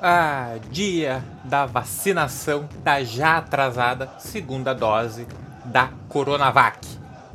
[0.00, 5.26] Ah, dia da vacinação da já atrasada segunda dose
[5.64, 6.86] da Coronavac.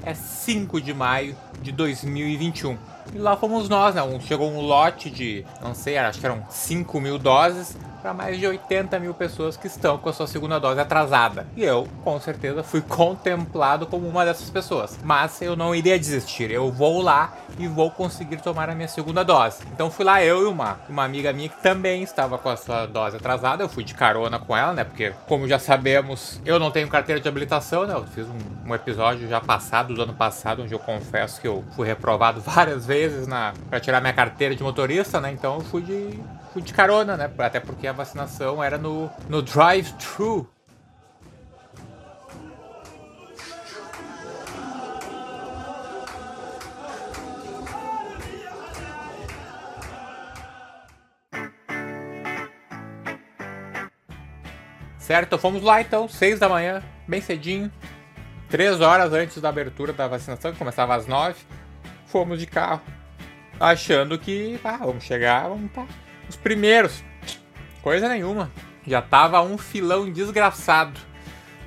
[0.01, 2.77] É 5 de maio de 2021.
[3.13, 4.01] E lá fomos nós, né?
[4.21, 8.45] Chegou um lote de, não sei, acho que eram 5 mil doses para mais de
[8.45, 11.47] 80 mil pessoas que estão com a sua segunda dose atrasada.
[11.55, 14.99] E eu, com certeza, fui contemplado como uma dessas pessoas.
[15.01, 16.51] Mas eu não iria desistir.
[16.51, 19.63] Eu vou lá e vou conseguir tomar a minha segunda dose.
[19.71, 22.85] Então fui lá eu e uma, uma amiga minha que também estava com a sua
[22.85, 23.63] dose atrasada.
[23.63, 24.83] Eu fui de carona com ela, né?
[24.83, 27.93] Porque, como já sabemos, eu não tenho carteira de habilitação, né?
[27.93, 31.63] Eu fiz um, um episódio já passado, do ano passado, onde eu confesso que eu
[31.73, 35.31] fui reprovado várias vezes na para tirar minha carteira de motorista, né?
[35.31, 36.19] Então eu fui de
[36.61, 37.31] de carona, né?
[37.37, 40.49] Até porque a vacinação era no, no drive-thru.
[54.97, 57.69] Certo, fomos lá então, 6 da manhã, bem cedinho,
[58.49, 61.43] 3 horas antes da abertura da vacinação, que começava às 9.
[62.05, 62.81] Fomos de carro,
[63.59, 65.85] achando que, ah, vamos chegar, vamos tá
[66.33, 67.03] os primeiros,
[67.81, 68.51] coisa nenhuma.
[68.85, 70.99] Já tava um filão desgraçado.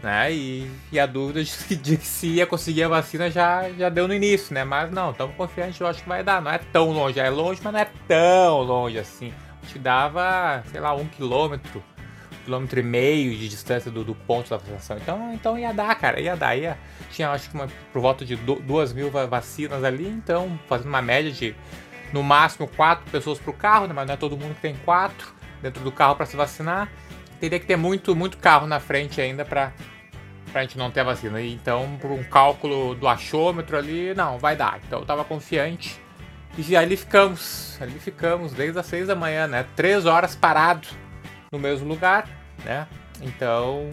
[0.03, 0.33] Né?
[0.33, 4.15] E, e a dúvida de, de se ia conseguir a vacina já, já deu no
[4.15, 4.63] início, né?
[4.63, 6.43] Mas não, estamos confiantes, eu acho que vai dar.
[6.43, 9.33] Não é tão longe, é longe, mas não é tão longe assim.
[9.73, 11.83] Que dava, sei lá, um quilômetro,
[12.31, 14.97] um quilômetro e meio de distância do, do ponto da vacinação.
[14.99, 16.55] Então, então ia dar, cara, ia dar.
[16.55, 16.79] Ia,
[17.11, 21.33] tinha acho que uma, por volta de duas mil vacinas ali, então fazendo uma média
[21.33, 21.57] de
[22.13, 23.95] no máximo quatro pessoas para o carro, né?
[23.95, 26.89] mas não é todo mundo que tem quatro dentro do carro para se vacinar.
[27.41, 29.73] Teria que ter muito, muito carro na frente ainda para
[30.55, 31.41] a gente não ter a vacina.
[31.43, 34.81] Então, por um cálculo do achômetro ali, não, vai dar.
[34.87, 36.01] Então, eu estava confiante.
[36.57, 39.67] E ali ficamos, ali ficamos desde as seis da manhã, né?
[39.77, 40.89] Três horas parado
[41.53, 42.27] no mesmo lugar,
[42.65, 42.87] né?
[43.21, 43.91] Então,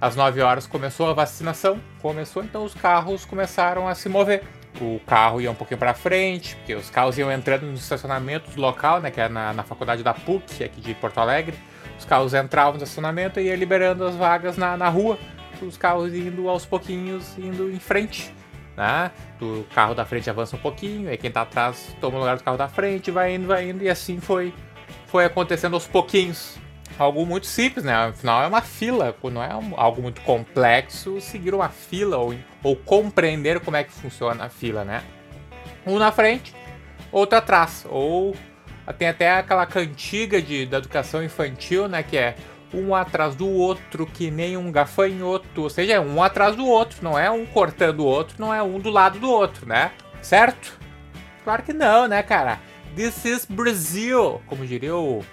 [0.00, 4.42] às nove horas começou a vacinação, começou, então os carros começaram a se mover
[4.80, 9.00] o carro ia um pouquinho para frente, porque os carros iam entrando nos estacionamentos local,
[9.00, 11.56] né, que é na, na faculdade da PUC, aqui de Porto Alegre.
[11.98, 15.18] Os carros entravam no estacionamento e ia liberando as vagas na, na rua,
[15.60, 18.34] os carros indo aos pouquinhos, indo em frente.
[18.76, 19.10] Né?
[19.40, 22.42] O carro da frente avança um pouquinho, aí quem tá atrás toma o lugar do
[22.42, 24.52] carro da frente, vai indo, vai indo, e assim foi,
[25.06, 26.58] foi acontecendo aos pouquinhos
[26.98, 27.94] algo muito simples, né?
[27.94, 33.60] Afinal, é uma fila, não é algo muito complexo seguir uma fila ou, ou compreender
[33.60, 35.02] como é que funciona a fila, né?
[35.86, 36.54] Um na frente,
[37.10, 37.86] outro atrás.
[37.88, 38.36] Ou
[38.98, 42.02] tem até aquela cantiga de, da educação infantil, né?
[42.02, 42.36] Que é
[42.74, 45.62] um atrás do outro, que nem um gafanhoto.
[45.62, 48.62] Ou seja, é um atrás do outro, não é um cortando o outro, não é
[48.62, 49.92] um do lado do outro, né?
[50.20, 50.78] Certo?
[51.44, 52.60] Claro que não, né, cara?
[52.94, 55.24] This is Brazil, como diria o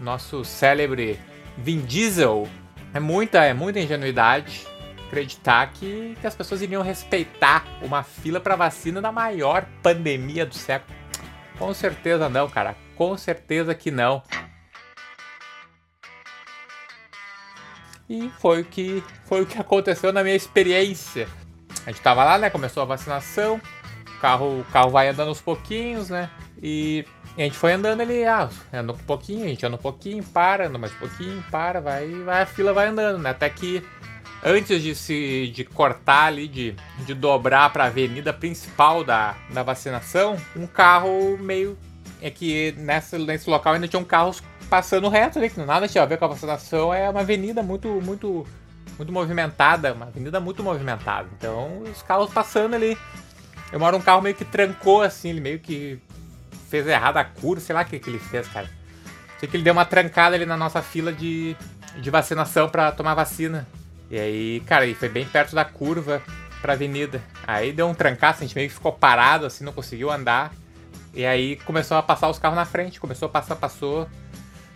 [0.00, 1.20] nosso célebre
[1.56, 2.48] Vin Diesel,
[2.92, 4.66] é muita, é muita ingenuidade
[5.06, 10.54] acreditar que, que as pessoas iriam respeitar uma fila para vacina da maior pandemia do
[10.54, 10.96] século.
[11.58, 12.76] Com certeza não, cara.
[12.96, 14.22] Com certeza que não.
[18.08, 21.28] E foi o que foi o que aconteceu na minha experiência.
[21.86, 22.50] A gente tava lá, né?
[22.50, 23.60] Começou a vacinação.
[24.16, 26.30] O carro, o carro vai andando aos pouquinhos, né?
[26.62, 27.04] E
[27.40, 30.22] e a gente foi andando ali, ah, anda um pouquinho, a gente anda um pouquinho,
[30.22, 33.30] para, anda mais um pouquinho, para, vai, vai, a fila vai andando, né?
[33.30, 33.82] Até que
[34.44, 39.62] antes de se de cortar ali, de, de dobrar para a avenida principal da, da
[39.62, 41.78] vacinação, um carro meio.
[42.20, 46.06] É que nessa, nesse local ainda tinham carros passando reto ali, que nada tinha a
[46.06, 48.46] ver com a vacinação, é uma avenida muito, muito,
[48.98, 51.26] muito movimentada, uma avenida muito movimentada.
[51.38, 52.98] Então os carros passando ali.
[53.72, 55.98] Eu moro um carro meio que trancou assim, ele meio que
[56.70, 58.70] fez errado a cura, sei lá o que, que ele fez, cara.
[59.38, 61.56] Sei que ele deu uma trancada ali na nossa fila de,
[61.96, 63.66] de vacinação para tomar vacina.
[64.08, 66.22] E aí, cara, ele foi bem perto da curva
[66.62, 67.20] pra avenida.
[67.46, 70.52] Aí deu um trancaço, a gente meio que ficou parado, assim, não conseguiu andar.
[71.12, 74.08] E aí começou a passar os carros na frente, começou a passar, passou.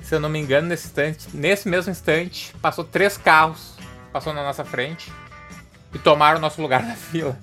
[0.02, 3.76] Se eu não me engano, nesse instante, nesse mesmo instante, passou três carros,
[4.12, 5.10] passou na nossa frente
[5.94, 7.38] e tomaram o nosso lugar na fila.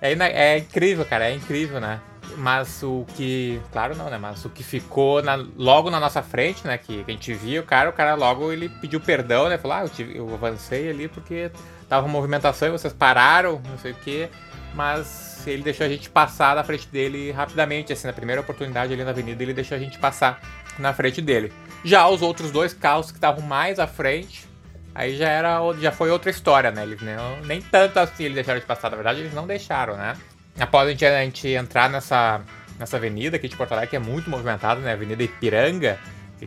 [0.00, 2.00] É, é incrível, cara, é incrível, né?
[2.36, 3.60] Mas o que.
[3.72, 4.18] Claro não, né?
[4.18, 6.78] Mas o que ficou na, logo na nossa frente, né?
[6.78, 9.58] Que, que, a gente viu, o cara, o cara logo ele pediu perdão, né?
[9.58, 11.50] Falou, ah, eu, tive, eu avancei ali porque
[11.88, 14.28] tava movimentação e vocês pararam, não sei o quê.
[14.74, 19.02] Mas ele deixou a gente passar na frente dele rapidamente, assim, na primeira oportunidade ali
[19.02, 20.40] na avenida, ele deixou a gente passar
[20.78, 21.52] na frente dele.
[21.84, 24.46] Já os outros dois carros que estavam mais à frente,
[24.94, 26.82] aí já era já foi outra história, né?
[26.82, 30.16] Eles não, nem tanto assim eles deixaram de passar, na verdade eles não deixaram, né?
[30.60, 32.42] Após a gente, a gente entrar nessa,
[32.78, 34.92] nessa avenida aqui de Porto Alegre, que é muito movimentada, né?
[34.92, 35.98] Avenida Ipiranga.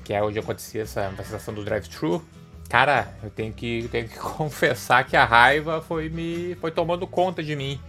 [0.03, 2.23] que é onde acontecia essa vacinação do drive-thru.
[2.69, 7.43] Cara, eu tenho que, tenho que confessar que a raiva foi me foi tomando conta
[7.43, 7.79] de mim.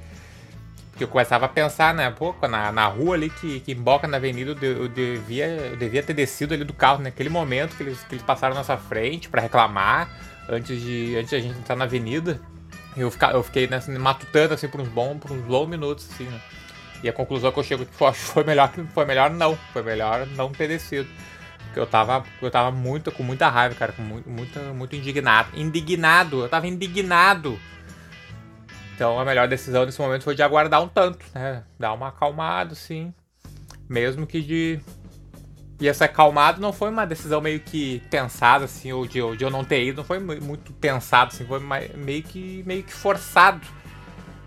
[0.90, 2.08] Porque eu começava a pensar, né?
[2.10, 6.02] Pô, na, na rua ali que, que emboca na avenida, eu, eu, devia, eu devia
[6.02, 9.28] ter descido ali do carro naquele momento que eles, que eles passaram na nossa frente
[9.28, 10.08] para reclamar
[10.48, 12.40] antes de, antes de a gente entrar na avenida.
[12.96, 16.25] Eu, fica, eu fiquei nessa, matutando assim por uns bons, por uns longos minutos, assim,
[16.25, 16.41] né?
[17.02, 19.56] E a conclusão que eu chego que foi melhor foi melhor não.
[19.73, 21.08] Foi melhor não ter descido.
[21.64, 25.49] Porque eu tava, eu tava muito, com muita raiva, cara, com muito, muito, muito indignado.
[25.55, 27.58] Indignado, eu tava indignado
[28.94, 31.64] então a melhor decisão nesse momento foi de aguardar um tanto, né?
[31.79, 33.12] Dar uma acalmada, sim.
[33.88, 34.81] Mesmo que de.
[35.80, 39.42] E essa acalmada não foi uma decisão meio que pensada, assim, ou de, ou de
[39.44, 41.60] eu não ter ido, não foi muito pensado, assim, foi
[41.94, 43.60] meio que, meio que forçado.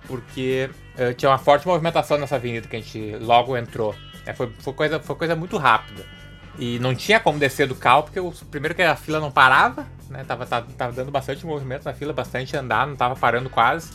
[0.08, 3.94] Porque uh, tinha uma forte movimentação nessa avenida que a gente logo entrou.
[4.26, 6.06] É, foi, foi, coisa, foi coisa muito rápida.
[6.58, 9.86] E não tinha como descer do carro, porque o primeiro que a fila não parava,
[10.10, 10.24] né?
[10.24, 13.92] Tava, tava, tava dando bastante movimento na fila, bastante andar, não tava parando quase.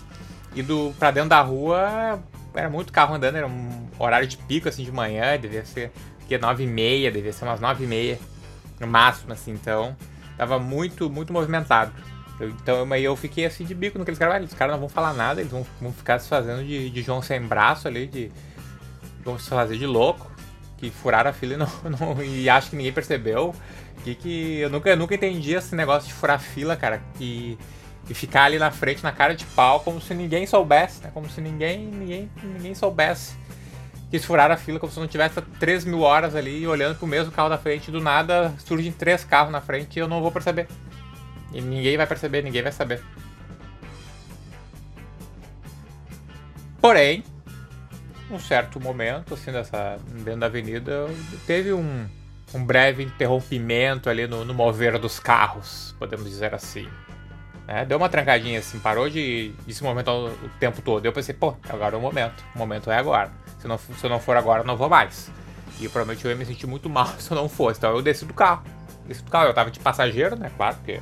[0.55, 2.23] Indo pra dentro da rua,
[2.55, 5.91] era muito carro andando, era um horário de pico, assim, de manhã, devia ser,
[6.39, 8.19] que e meia, devia ser umas nove e meia,
[8.81, 9.97] no máximo, assim, então,
[10.37, 11.93] tava muito, muito movimentado.
[12.41, 15.13] Eu, então, aí eu fiquei assim de bico naqueles caras, os caras não vão falar
[15.13, 18.33] nada, eles vão, vão ficar se fazendo de, de João sem braço ali, de,
[19.25, 20.31] vão se fazer de louco,
[20.79, 21.69] que furaram a fila e, não,
[21.99, 23.55] não, e acho que ninguém percebeu.
[24.03, 27.57] Que, que eu nunca, eu nunca entendi esse negócio de furar fila, cara, que
[28.09, 31.11] e ficar ali na frente, na cara de pau, como se ninguém soubesse, né?
[31.15, 33.37] Como se ninguém, ninguém, ninguém soubesse.
[34.13, 37.33] Quis furar a fila como se não tivesse 3 mil horas ali olhando pro mesmo
[37.33, 37.91] carro da frente.
[37.91, 40.69] Do nada surgem três carros na frente e eu não vou perceber.
[41.51, 43.03] E ninguém vai perceber, ninguém vai saber.
[46.79, 47.25] Porém,
[48.31, 51.07] um certo momento, assim, dessa, dentro da avenida,
[51.47, 52.07] teve um,
[52.53, 56.87] um breve interrompimento ali no, no mover dos carros, podemos dizer assim.
[57.67, 61.07] É, deu uma trancadinha assim, parou de, de se movimentar o tempo todo.
[61.07, 62.45] Eu pensei, pô, agora é o momento.
[62.55, 63.33] O momento é agora.
[63.63, 65.31] Se não, se eu não for agora, eu não vou mais.
[65.79, 67.79] E provavelmente eu ia me sentir muito mal se eu não fosse.
[67.79, 68.65] Então eu desci do carro.
[69.07, 69.47] Desci do carro.
[69.47, 70.51] Eu tava de passageiro, né?
[70.57, 71.01] Claro, porque.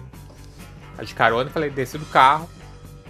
[1.02, 2.48] De carona, falei, desci do carro.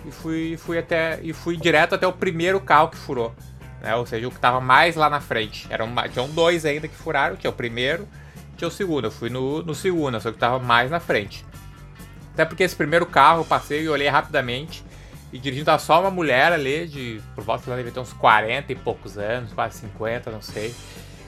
[0.06, 1.18] E fui, fui até.
[1.20, 3.34] E fui direto até o primeiro carro que furou.
[3.82, 3.92] Né?
[3.96, 5.66] Ou seja, o que tava mais lá na frente.
[5.68, 7.34] Eram, tinham dois ainda que furaram.
[7.34, 8.06] Tinha o primeiro,
[8.56, 9.06] tinha o segundo.
[9.08, 11.44] Eu fui no, no segundo, só que tava mais na frente.
[12.32, 14.84] Até porque esse primeiro carro eu passei e olhei rapidamente.
[15.32, 18.72] E dirigindo tá só uma mulher ali, de por volta ela devia ter uns 40
[18.72, 20.74] e poucos anos, quase 50, não sei.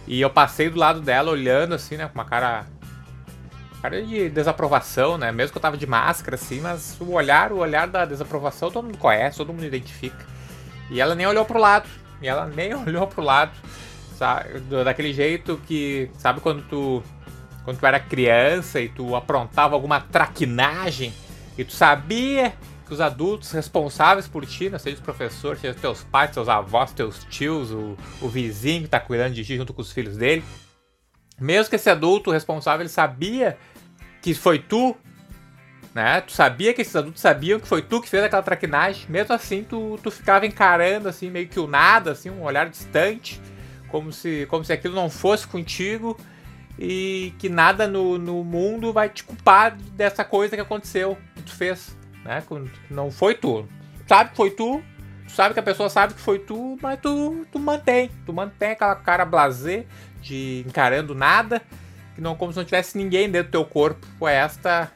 [0.07, 2.67] E eu passei do lado dela olhando assim, né, com uma cara
[3.81, 5.33] cara de desaprovação, né?
[5.33, 8.85] Mesmo que eu tava de máscara assim, mas o olhar, o olhar da desaprovação todo
[8.85, 10.25] mundo conhece, todo mundo identifica.
[10.89, 11.89] E ela nem olhou pro lado.
[12.21, 13.53] E ela nem olhou pro lado.
[14.17, 14.61] Sabe?
[14.85, 17.03] Daquele jeito que, sabe quando tu
[17.65, 21.15] quando tu era criança e tu aprontava alguma traquinagem
[21.57, 22.53] e tu sabia
[22.93, 26.93] que os adultos responsáveis por ti, não seja os professores, seja teus pais, teus avós,
[26.93, 30.45] teus tios, o, o vizinho que tá cuidando de ti junto com os filhos dele,
[31.41, 33.57] mesmo que esse adulto responsável ele sabia
[34.21, 34.95] que foi tu,
[35.95, 36.21] né?
[36.21, 39.65] Tu sabia que esses adultos sabiam que foi tu que fez aquela traquinagem, mesmo assim
[39.65, 43.41] tu, tu ficava encarando assim meio que o nada, assim, um olhar distante,
[43.89, 46.17] como se como se aquilo não fosse contigo
[46.79, 51.55] e que nada no, no mundo vai te culpar dessa coisa que aconteceu, que tu
[51.55, 52.43] fez, né?
[52.91, 53.67] Não foi tu.
[54.07, 54.83] Sabe que foi tu,
[55.29, 58.11] sabe que a pessoa sabe que foi tu, mas tu, tu mantém.
[58.27, 59.87] Tu mantém aquela cara blazer
[60.21, 61.63] de encarando nada,
[62.15, 64.07] que não como se não tivesse ninguém dentro do teu corpo.
[64.19, 64.91] Foi esta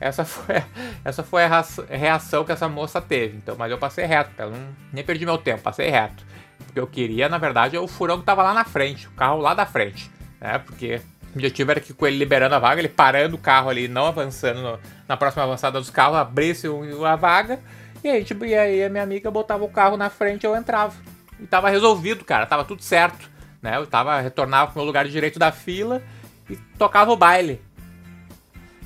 [0.00, 0.56] essa foi,
[1.04, 3.36] essa foi a reação que essa moça teve.
[3.36, 4.58] Então, mas eu passei reto, eu não,
[4.92, 6.24] nem perdi meu tempo, passei reto.
[6.58, 9.40] Porque eu queria, na verdade, é o furão que tava lá na frente, o carro
[9.40, 10.10] lá da frente.
[10.40, 10.58] Né?
[10.58, 11.00] Porque
[11.32, 14.06] o objetivo era que com ele liberando a vaga, ele parando o carro ali, não
[14.06, 16.66] avançando no, na próxima avançada dos carros, abrisse
[17.06, 17.60] a vaga.
[18.02, 20.56] E aí, tipo, e aí a minha amiga botava o carro na frente e eu
[20.56, 20.94] entrava.
[21.40, 23.30] E tava resolvido, cara, tava tudo certo.
[23.60, 23.76] Né?
[23.76, 26.02] Eu tava, retornava pro meu lugar direito da fila
[26.48, 27.60] e tocava o baile.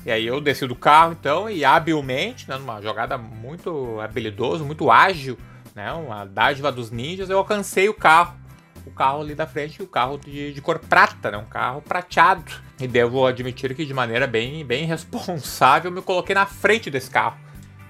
[0.05, 4.89] E aí eu desci do carro, então, e habilmente, né, numa jogada muito habilidoso, muito
[4.89, 5.37] ágil,
[5.75, 8.40] né, uma dádiva dos ninjas, eu alcancei o carro
[8.85, 11.37] o carro ali da frente, o carro de, de cor prata, né?
[11.37, 12.51] Um carro prateado.
[12.79, 17.37] E devo admitir que de maneira bem, bem responsável me coloquei na frente desse carro.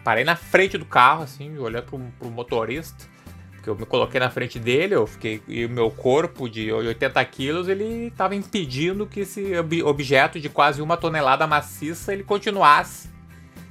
[0.04, 3.10] Parei na frente do carro, assim, olhando pro, pro motorista.
[3.52, 5.42] Porque eu me coloquei na frente dele, eu fiquei.
[5.48, 10.50] E o meu corpo de 80 quilos, ele estava impedindo que esse ob objeto de
[10.50, 13.12] quase uma tonelada maciça ele continuasse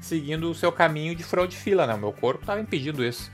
[0.01, 1.95] seguindo o seu caminho de front de fila, né?
[1.95, 3.31] O meu corpo estava impedindo isso.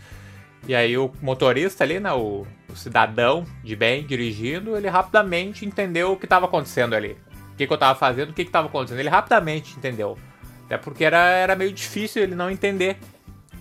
[0.68, 6.12] E aí o motorista ali, né, o, o cidadão de bem dirigindo, ele rapidamente entendeu
[6.12, 7.16] o que estava acontecendo ali.
[7.52, 8.98] o que, que eu tava fazendo, o que, que tava acontecendo.
[8.98, 10.18] Ele rapidamente entendeu.
[10.66, 12.98] Até porque era, era meio difícil ele não entender.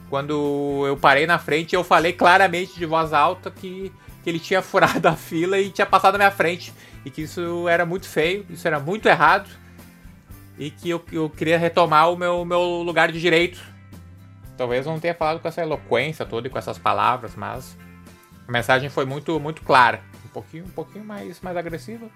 [0.09, 3.91] Quando eu parei na frente, eu falei claramente de voz alta que,
[4.23, 6.73] que ele tinha furado a fila e tinha passado na minha frente.
[7.05, 9.47] E que isso era muito feio, isso era muito errado.
[10.57, 13.74] E que eu, eu queria retomar o meu, meu lugar de direito.
[14.57, 17.77] Talvez não tenha falado com essa eloquência toda e com essas palavras, mas
[18.47, 20.01] a mensagem foi muito, muito clara.
[20.25, 22.07] Um pouquinho, um pouquinho mais, mais agressiva.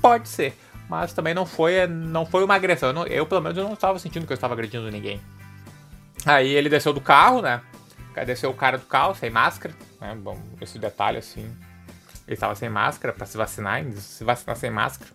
[0.00, 0.56] Pode ser.
[0.88, 2.88] Mas também não foi, não foi uma agressão.
[2.88, 5.20] Eu, não, eu, pelo menos, não estava sentindo que eu estava agredindo ninguém.
[6.26, 7.62] Aí ele desceu do carro, né?
[8.26, 9.74] Desceu o cara do carro, sem máscara.
[10.00, 10.14] Né?
[10.16, 11.44] Bom, esse detalhe, assim.
[12.26, 15.10] Ele estava sem máscara para se vacinar, se vacinar sem máscara.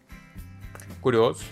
[1.01, 1.43] Curioso.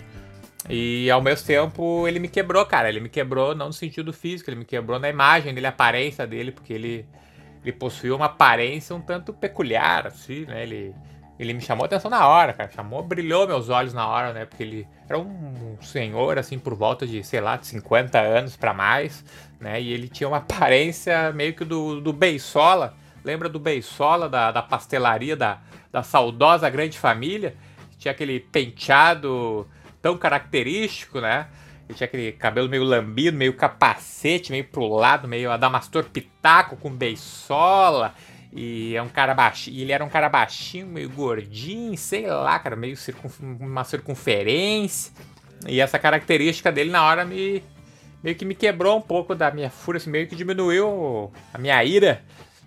[0.68, 2.88] E ao mesmo tempo ele me quebrou, cara.
[2.88, 6.26] Ele me quebrou não no sentido físico, ele me quebrou na imagem dele, a aparência
[6.26, 7.06] dele, porque ele,
[7.62, 10.62] ele possuía uma aparência um tanto peculiar, assim, né?
[10.62, 10.94] Ele,
[11.38, 12.70] ele me chamou atenção na hora, cara.
[12.70, 14.46] Chamou, brilhou meus olhos na hora, né?
[14.46, 18.72] Porque ele era um senhor, assim, por volta de, sei lá, de 50 anos para
[18.72, 19.22] mais,
[19.60, 19.80] né?
[19.80, 22.94] E ele tinha uma aparência meio que do, do Beisola.
[23.22, 25.58] Lembra do Beisola, da, da pastelaria da,
[25.92, 27.54] da saudosa grande família?
[27.98, 29.66] Tinha aquele penteado
[30.04, 31.46] tão característico, né?
[31.88, 36.90] Ele tinha aquele cabelo meio lambido, meio capacete, meio pro lado, meio adamastor pitaco com
[36.90, 38.14] beisola.
[38.52, 39.80] E é um cara baixinho.
[39.80, 42.98] Ele era um cara baixinho, meio gordinho, sei lá, cara, meio
[43.58, 45.10] uma circunferência.
[45.66, 47.62] E essa característica dele na hora me.
[48.22, 51.82] meio que me quebrou um pouco da minha fúria, assim, meio que diminuiu a minha
[51.82, 52.22] ira.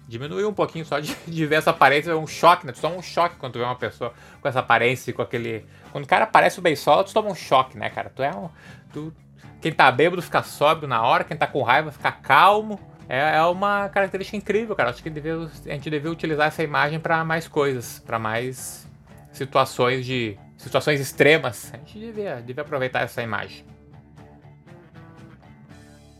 [0.07, 2.71] Diminuiu um pouquinho só de, de ver essa aparência, é um choque, né?
[2.71, 5.65] Tu toma um choque quando tu vê uma pessoa com essa aparência, com aquele.
[5.91, 8.09] Quando o cara aparece o beisola, tu toma um choque, né, cara?
[8.15, 8.49] Tu é um.
[8.93, 9.13] Tu,
[9.61, 12.79] quem tá bêbado fica sóbrio na hora, quem tá com raiva fica calmo.
[13.09, 14.89] É, é uma característica incrível, cara.
[14.89, 18.87] Acho que deve, a gente devia utilizar essa imagem para mais coisas, para mais
[19.33, 20.37] situações de.
[20.57, 21.73] situações extremas.
[21.73, 23.65] A gente devia, devia aproveitar essa imagem.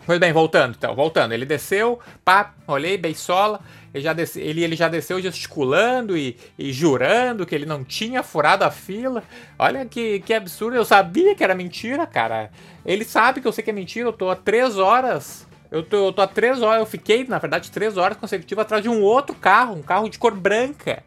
[0.08, 1.34] Pois bem, voltando então, voltando.
[1.34, 3.60] Ele desceu, pá, olhei, beisola.
[3.94, 8.24] Ele já, desce, ele, ele já desceu gesticulando e, e, jurando que ele não tinha
[8.24, 9.22] furado a fila.
[9.60, 12.50] Olha que, que absurdo, eu sabia que era mentira, cara.
[12.86, 15.46] Ele sabe que eu sei que é mentira, eu tô há três horas.
[15.70, 18.82] Eu tô, eu tô há três horas, eu fiquei, na verdade, três horas consecutivas atrás
[18.82, 21.04] de um outro carro, um carro de cor branca.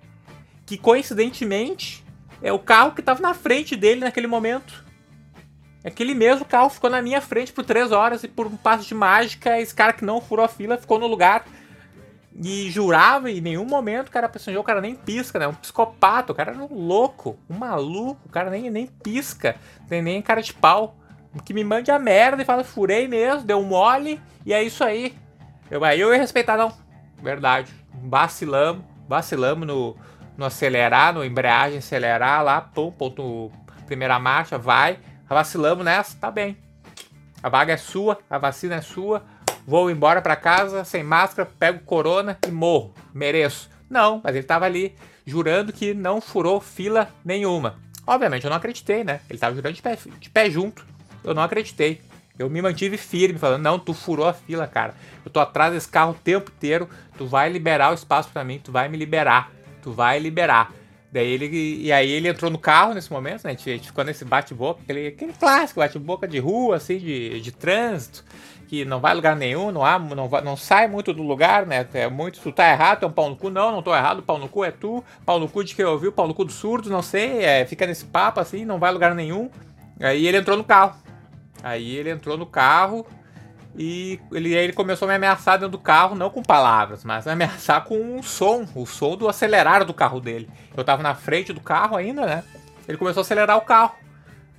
[0.66, 2.04] Que coincidentemente
[2.42, 4.89] é o carro que tava na frente dele naquele momento.
[5.82, 8.94] Aquele mesmo carro ficou na minha frente por três horas e por um passo de
[8.94, 11.44] mágica, esse cara que não furou a fila ficou no lugar.
[12.42, 15.49] E jurava em nenhum momento o cara pensou, o cara nem pisca, né?
[15.49, 19.56] Um psicopata, o cara era um louco, um maluco, o cara nem, nem pisca,
[19.88, 20.96] tem nem cara de pau.
[21.44, 25.14] Que me mande a merda e fala, furei mesmo, deu mole, e é isso aí.
[25.70, 26.72] Eu, aí eu ia respeitar, não.
[27.22, 27.72] Verdade.
[28.04, 29.96] Vacilamos, vacilamos no,
[30.37, 33.50] no acelerar, no embreagem, acelerar lá, pum, ponto,
[33.87, 34.99] primeira marcha, vai
[35.34, 36.56] vacilamos nessa, tá bem.
[37.42, 39.22] A vaga é sua, a vacina é sua,
[39.66, 42.94] vou embora para casa sem máscara, pego corona e morro.
[43.14, 43.70] Mereço.
[43.88, 44.94] Não, mas ele tava ali
[45.26, 47.78] jurando que não furou fila nenhuma.
[48.06, 49.20] Obviamente eu não acreditei, né?
[49.28, 50.84] Ele tava jurando de pé, de pé junto.
[51.22, 52.00] Eu não acreditei.
[52.38, 54.94] Eu me mantive firme, falando: não, tu furou a fila, cara.
[55.25, 56.88] Eu tô atrás desse carro o tempo inteiro.
[57.16, 59.52] Tu vai liberar o espaço para mim, tu vai me liberar.
[59.82, 60.72] Tu vai liberar.
[61.12, 61.48] Daí ele.
[61.82, 63.50] E aí ele entrou no carro nesse momento, né?
[63.50, 68.24] A gente, ficou nesse bate-boca, aquele, aquele clássico bate-boca de rua, assim, de, de trânsito,
[68.68, 71.66] que não vai a lugar nenhum, não, há, não, vai, não sai muito do lugar,
[71.66, 71.84] né?
[71.94, 74.38] É muito, tu tá errado, é um pau no cu, não, não tô errado, pau
[74.38, 76.88] no cu é tu, pau no cu de quem ouviu, pau no cu do surdo,
[76.88, 79.50] não sei, é, fica nesse papo assim, não vai a lugar nenhum.
[79.98, 80.96] Aí ele entrou no carro.
[81.62, 83.04] Aí ele entrou no carro,
[83.76, 87.84] e ele, ele começou a me ameaçar dentro do carro, não com palavras, mas ameaçar
[87.84, 90.48] com um som, o som do acelerar do carro dele.
[90.76, 92.44] Eu tava na frente do carro ainda, né?
[92.88, 93.94] Ele começou a acelerar o carro.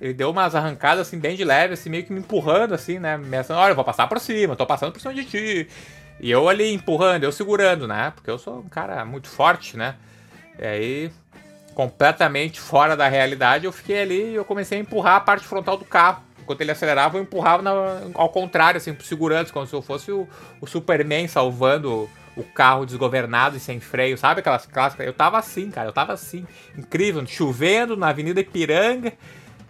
[0.00, 3.16] Ele deu umas arrancadas assim, bem de leve, assim, meio que me empurrando, assim, né?
[3.16, 5.68] Me ameaçando, olha, eu vou passar por cima, tô passando por cima de ti.
[6.18, 8.12] E eu ali empurrando, eu segurando, né?
[8.14, 9.96] Porque eu sou um cara muito forte, né?
[10.58, 11.12] E aí,
[11.74, 15.76] completamente fora da realidade, eu fiquei ali e eu comecei a empurrar a parte frontal
[15.76, 16.22] do carro.
[16.42, 17.72] Enquanto ele acelerava, eu empurrava na,
[18.14, 20.28] ao contrário, assim, pro segurança, como se eu fosse o,
[20.60, 25.06] o Superman salvando o carro desgovernado e sem freio, sabe aquelas clássicas?
[25.06, 26.44] Eu tava assim, cara, eu tava assim,
[26.76, 29.12] incrível, chovendo na Avenida Ipiranga,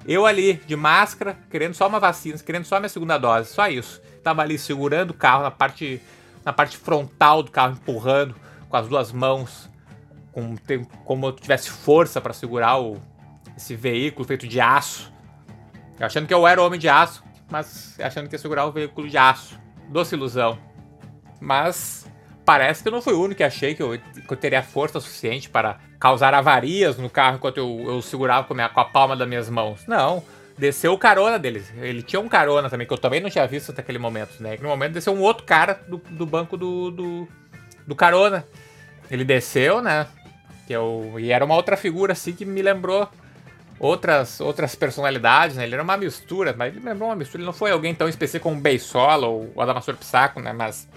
[0.06, 4.00] eu ali, de máscara, querendo só uma vacina, querendo só minha segunda dose, só isso.
[4.22, 6.00] Tava ali segurando o carro na parte,
[6.44, 8.34] na parte frontal do carro, empurrando
[8.68, 9.70] com as duas mãos,
[10.32, 10.56] com,
[11.04, 12.96] como eu tivesse força para segurar o,
[13.56, 15.11] esse veículo feito de aço
[16.00, 19.08] achando que eu era o homem de aço, mas achando que ia segurar o veículo
[19.08, 19.58] de aço.
[19.88, 20.58] Doce ilusão.
[21.40, 22.06] Mas
[22.44, 25.00] parece que eu não fui o único que achei que eu, que eu teria força
[25.00, 28.84] suficiente para causar avarias no carro enquanto eu, eu segurava com, a minha, com a
[28.84, 29.86] palma das minhas mãos.
[29.86, 30.22] Não.
[30.56, 31.72] Desceu o carona deles.
[31.76, 34.56] Ele tinha um carona também, que eu também não tinha visto até aquele momento, né?
[34.60, 37.28] No momento desceu um outro cara do, do banco do, do,
[37.86, 38.46] do carona.
[39.10, 40.06] Ele desceu, né?
[40.66, 43.08] Que eu, e era uma outra figura assim que me lembrou
[43.78, 45.64] outras, outras personalidades, né?
[45.64, 47.40] Ele era uma mistura, mas ele lembrou uma mistura.
[47.40, 50.52] Ele não foi alguém tão específico como o Beisola ou o Adamastor Psaco, né?
[50.52, 50.88] Mas,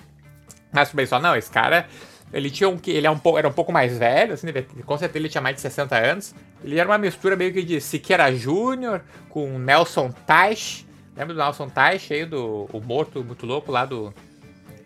[0.71, 1.87] mas o Beisola, não, esse cara
[2.33, 4.47] ele tinha um ele é um era um pouco mais velho, assim,
[4.85, 6.35] com certeza ele tinha mais de 60 anos.
[6.63, 10.85] Ele era uma mistura meio que de Siqueira Júnior com Nelson Teich.
[11.15, 14.13] Lembra do Nelson Teich aí, do o morto muito louco lá do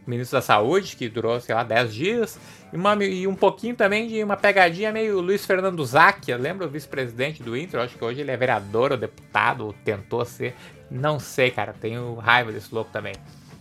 [0.10, 2.40] ministro da Saúde, que durou, sei lá, 10 dias.
[2.74, 6.38] E, uma, e um pouquinho também de uma pegadinha meio Luiz Fernando Zacchia.
[6.38, 7.80] Lembra o vice-presidente do Inter?
[7.80, 10.56] Acho que hoje ele é vereador ou deputado, ou tentou ser.
[10.90, 11.74] Não sei, cara.
[11.80, 13.14] Tenho raiva desse louco também.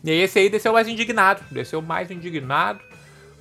[0.02, 1.42] E aí esse aí desceu mais indignado.
[1.50, 2.80] Desceu mais indignado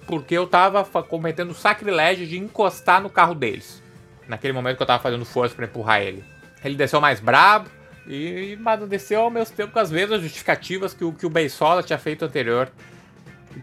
[0.08, 3.84] porque eu tava cometendo o sacrilégio de encostar no carro deles.
[4.28, 6.24] Naquele momento que eu tava fazendo força para empurrar ele.
[6.64, 7.70] Ele desceu mais brabo
[8.08, 11.84] e mas desceu ao mesmo tempo com as mesmas justificativas que o, que o Beisola
[11.84, 12.72] tinha feito anterior.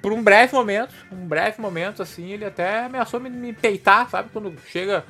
[0.00, 4.28] Por um breve momento, um breve momento, assim, ele até ameaçou me, me peitar, sabe?
[4.32, 5.04] Quando chega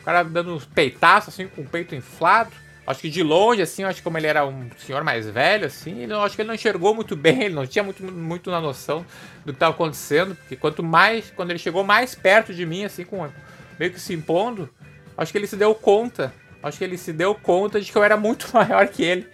[0.00, 2.50] o cara dando uns peitaços, assim, com o peito inflado.
[2.86, 6.02] Acho que de longe, assim, acho que como ele era um senhor mais velho, assim,
[6.02, 9.04] ele, acho que ele não enxergou muito bem, ele não tinha muito, muito na noção
[9.44, 13.04] do que estava acontecendo, porque quanto mais, quando ele chegou mais perto de mim, assim,
[13.04, 13.28] com
[13.76, 14.70] meio que se impondo,
[15.18, 18.04] acho que ele se deu conta, acho que ele se deu conta de que eu
[18.04, 19.26] era muito maior que ele.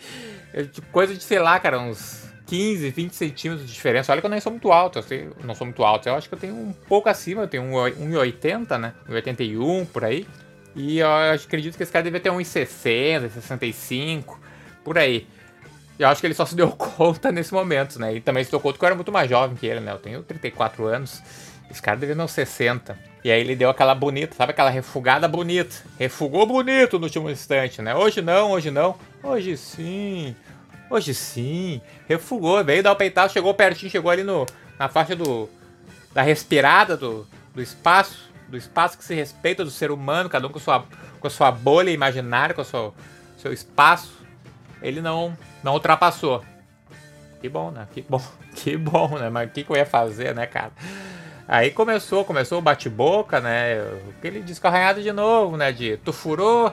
[0.54, 4.12] Eu, tipo, coisa de, sei lá, cara, uns 15, 20 centímetros de diferença.
[4.12, 6.28] Olha que eu nem sou muito alto, eu sei, não sou muito alto, eu acho
[6.28, 10.26] que eu tenho um pouco acima, eu tenho 1,80, né, 1,81 por aí.
[10.74, 14.40] E eu acredito que esse cara devia ter 1,60, 65,
[14.82, 15.26] por aí.
[15.98, 18.14] Eu acho que ele só se deu conta nesse momento, né?
[18.14, 19.92] E também se deu conta que eu era muito mais jovem que ele, né?
[19.92, 21.22] Eu tenho 34 anos.
[21.70, 22.98] Esse cara devia ter uns 60.
[23.24, 25.76] E aí ele deu aquela bonita, sabe aquela refugada bonita?
[25.98, 27.94] Refugou bonito no último instante, né?
[27.94, 28.96] Hoje não, hoje não.
[29.22, 30.34] Hoje sim.
[30.92, 31.80] Hoje sim.
[32.06, 34.46] Refugou, veio dar o peitaço, chegou pertinho, chegou ali no,
[34.78, 35.48] na faixa do
[36.12, 40.50] da respirada do, do espaço do espaço que se respeita do ser humano, cada um
[40.50, 40.84] com a sua,
[41.18, 42.94] com a sua bolha imaginária, com o seu,
[43.38, 44.12] seu espaço,
[44.82, 46.44] ele não, não ultrapassou.
[47.40, 47.88] Que bom, né?
[47.94, 48.20] Que bom,
[48.54, 49.30] que bom, né?
[49.30, 50.70] Mas o que, que eu ia fazer, né, cara?
[51.48, 53.80] Aí começou, começou o bate-boca, né?
[54.18, 55.72] Aquele disco arranhado de novo, né?
[55.72, 56.70] De tu furou,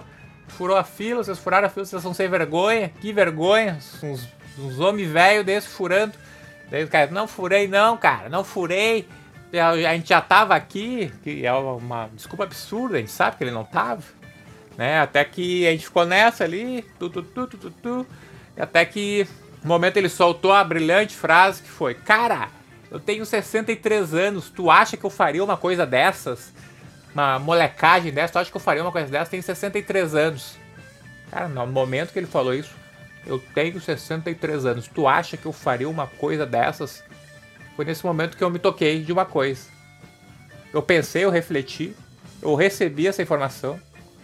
[0.50, 4.80] furou a fila, vocês furaram a fila, vocês são sem vergonha, que vergonha, uns, uns
[4.80, 6.14] homens velhos desses furando.
[6.70, 9.08] Daí cara, não furei não, cara, não furei.
[9.54, 13.52] A gente já tava aqui, que é uma desculpa absurda, a gente sabe que ele
[13.52, 14.04] não tava.
[14.78, 15.00] Né?
[15.02, 18.08] Até que a gente ficou nessa ali, tu, tu, tu, tu, tu, tu,
[18.58, 19.28] até que
[19.64, 22.50] no momento ele soltou a brilhante frase que foi: Cara,
[22.92, 26.54] eu tenho 63 anos, tu acha que eu faria uma coisa dessas?
[27.20, 29.28] Uma molecagem dessa, tu acha que eu faria uma coisa dessas?
[29.28, 30.56] Tenho 63 anos.
[31.30, 32.74] Cara, no momento que ele falou isso,
[33.26, 37.04] eu tenho 63 anos, tu acha que eu faria uma coisa dessas?
[37.76, 39.68] Foi nesse momento que eu me toquei de uma coisa.
[40.74, 41.94] Eu pensei, eu refleti,
[42.42, 43.78] eu recebi essa informação,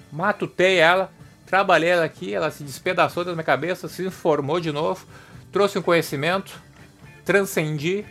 [0.10, 1.12] matutei ela,
[1.46, 5.06] trabalhei ela aqui, ela se despedaçou da minha cabeça, se informou de novo,
[5.52, 6.54] trouxe um conhecimento,
[7.26, 8.06] transcendi.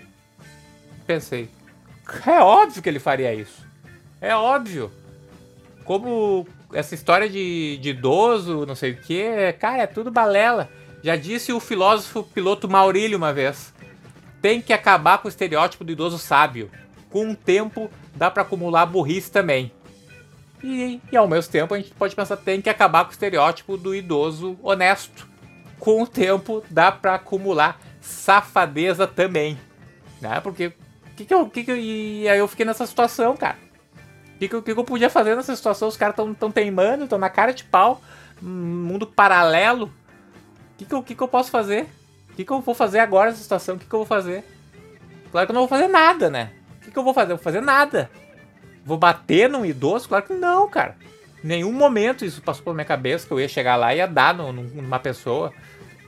[1.06, 1.48] Pensei,
[2.26, 3.63] é óbvio que ele faria isso.
[4.24, 4.90] É óbvio.
[5.84, 10.70] Como essa história de, de idoso, não sei o que, cara, é tudo balela.
[11.02, 13.74] Já disse o filósofo piloto Maurílio uma vez
[14.40, 16.70] tem que acabar com o estereótipo do idoso sábio.
[17.10, 19.70] Com o tempo, dá para acumular burrice também.
[20.62, 23.76] E, e, ao mesmo tempo a gente pode pensar tem que acabar com o estereótipo
[23.76, 25.28] do idoso honesto.
[25.78, 29.58] Com o tempo dá para acumular safadeza também,
[30.18, 30.40] né?
[30.40, 30.72] Porque
[31.14, 33.73] que que eu, que que eu, e aí eu fiquei nessa situação, cara.
[34.34, 35.88] O que, que, que, eu podia fazer nessa situação?
[35.88, 38.00] Os caras tão, tão teimando, estão na cara de pau,
[38.42, 39.86] mundo paralelo.
[39.86, 41.88] O que, que, eu, que, que eu posso fazer?
[42.30, 43.76] O que, que eu vou fazer agora nessa situação?
[43.76, 44.44] O que, que eu vou fazer?
[45.30, 46.52] Claro que eu não vou fazer nada, né?
[46.76, 47.32] O que, que eu vou fazer?
[47.32, 48.10] Eu vou fazer nada.
[48.84, 50.08] Vou bater num idoso?
[50.08, 50.96] Claro que não, cara.
[51.42, 54.06] Em nenhum momento isso passou pela minha cabeça que eu ia chegar lá e ia
[54.06, 55.52] dar numa pessoa.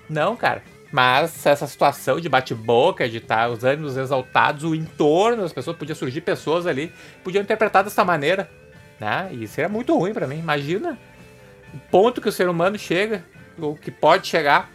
[0.09, 0.63] Não, cara.
[0.97, 5.77] Mas essa situação de bate-boca, de estar tá, os ânimos exaltados, o entorno das pessoas,
[5.77, 6.91] podia surgir pessoas ali,
[7.23, 8.51] podiam interpretar dessa maneira.
[8.99, 9.29] Né?
[9.33, 10.39] E isso era muito ruim para mim.
[10.39, 10.99] Imagina
[11.75, 13.23] o ponto que o ser humano chega,
[13.59, 14.71] ou que pode chegar,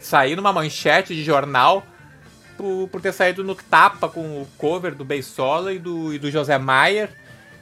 [0.00, 1.86] sair numa manchete de jornal
[2.56, 6.28] por, por ter saído no tapa com o cover do Beisola e do, e do
[6.28, 7.08] José Maier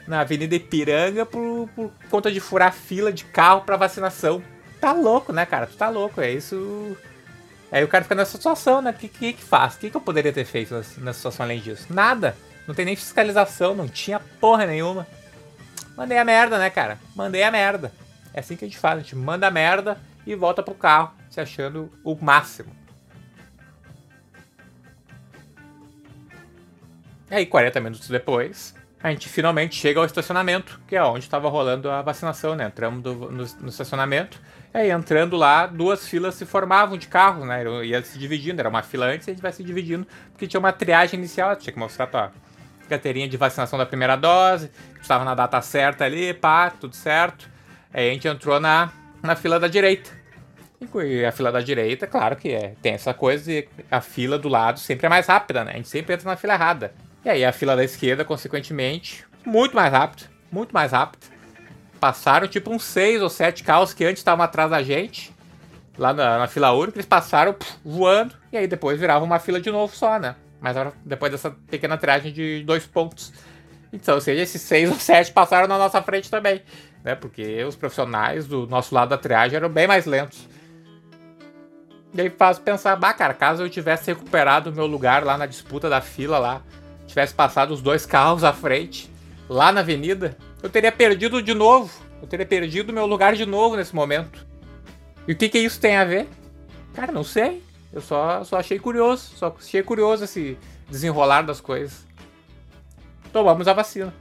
[0.06, 4.42] na Avenida Ipiranga por, por conta de furar fila de carro para vacinação.
[4.80, 5.66] Tá louco, né, cara?
[5.66, 6.96] Tu tá louco, é isso.
[7.70, 8.90] Aí o cara fica nessa situação, né?
[8.90, 9.74] O que, que, que faz?
[9.74, 11.86] O que, que eu poderia ter feito nessa situação além disso?
[11.90, 12.36] Nada.
[12.66, 15.06] Não tem nem fiscalização, não tinha porra nenhuma.
[15.96, 16.98] Mandei a merda, né, cara?
[17.14, 17.92] Mandei a merda.
[18.32, 21.12] É assim que a gente faz, a gente manda a merda e volta pro carro,
[21.30, 22.70] se achando o máximo.
[27.30, 31.48] E aí, 40 minutos depois, a gente finalmente chega ao estacionamento, que é onde estava
[31.48, 32.66] rolando a vacinação, né?
[32.66, 34.40] Entramos do, no, no, estacionamento,
[34.74, 37.64] e aí entrando lá, duas filas se formavam de carros, né?
[37.84, 40.58] Ia se dividindo, era uma fila antes e a gente vai se dividindo, porque tinha
[40.58, 42.32] uma triagem inicial, tinha que mostrar tua
[42.88, 47.48] carteirinha de vacinação da primeira dose, estava na data certa ali, pá, tudo certo.
[47.92, 48.90] Aí a gente entrou na,
[49.22, 50.10] na fila da direita.
[51.04, 54.48] E a fila da direita, claro que é, tem essa coisa e a fila do
[54.48, 55.72] lado sempre é mais rápida, né?
[55.72, 56.92] A gente sempre entra na fila errada.
[57.24, 61.26] E aí a fila da esquerda, consequentemente, muito mais rápido, muito mais rápido.
[62.00, 65.34] Passaram tipo uns seis ou sete carros que antes estavam atrás da gente,
[65.98, 69.60] lá na, na fila única, eles passaram puf, voando, e aí depois virava uma fila
[69.60, 70.36] de novo só, né?
[70.60, 73.32] Mas depois dessa pequena triagem de dois pontos.
[73.92, 76.62] Então, ou seja, esses seis ou sete passaram na nossa frente também,
[77.02, 77.14] né?
[77.14, 80.48] Porque os profissionais do nosso lado da triagem eram bem mais lentos.
[82.14, 85.46] E aí faz pensar, bah, cara, caso eu tivesse recuperado o meu lugar lá na
[85.46, 86.62] disputa da fila lá,
[87.08, 89.10] tivesse passado os dois carros à frente,
[89.48, 91.90] lá na avenida, eu teria perdido de novo.
[92.20, 94.46] Eu teria perdido meu lugar de novo nesse momento.
[95.26, 96.28] E o que que isso tem a ver?
[96.94, 97.62] Cara, não sei.
[97.92, 99.36] Eu só, só achei curioso.
[99.36, 102.06] Só achei curioso esse desenrolar das coisas.
[103.32, 104.12] Tomamos a vacina.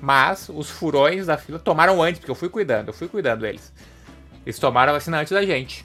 [0.00, 3.72] Mas os furões da fila tomaram antes, porque eu fui cuidando, eu fui cuidando deles.
[4.44, 5.84] Eles tomaram a vacina antes da gente.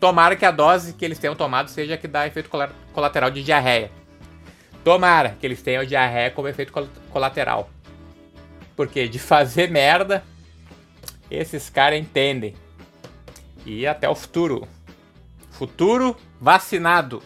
[0.00, 2.50] Tomara que a dose que eles tenham tomado seja a que dá efeito
[2.92, 3.90] colateral de diarreia.
[4.84, 6.72] Tomara que eles tenham diarreia como efeito
[7.10, 7.70] colateral.
[8.76, 10.22] Porque de fazer merda,
[11.30, 12.54] esses caras entendem.
[13.64, 14.68] E até o futuro.
[15.50, 17.22] Futuro vacinado.